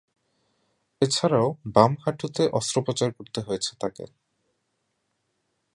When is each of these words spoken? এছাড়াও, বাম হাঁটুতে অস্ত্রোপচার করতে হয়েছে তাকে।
এছাড়াও, 1.01 1.47
বাম 1.73 1.91
হাঁটুতে 2.05 2.43
অস্ত্রোপচার 2.53 3.09
করতে 3.13 3.39
হয়েছে 3.41 3.71
তাকে। 3.79 4.05